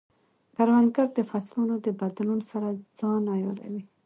[0.55, 2.67] کروندګر د فصلونو د بدلون سره
[2.99, 3.83] ځان عیاروي